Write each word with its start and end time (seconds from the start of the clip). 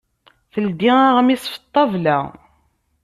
Teldi 0.53 0.91
aɣmis 1.09 1.43
ɣef 1.51 1.57
ṭṭabla. 1.63 2.17